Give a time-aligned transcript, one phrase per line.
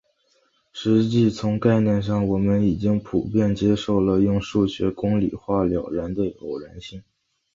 [0.73, 7.03] 实际从概念上我们已经普遍接受了用数学公理量化了的偶然性。